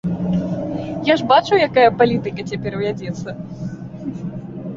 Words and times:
Я 1.11 1.17
ж 1.21 1.27
бачу, 1.31 1.53
якая 1.67 1.85
палітыка 1.99 2.41
цяпер 2.49 2.73
вядзецца. 2.85 3.29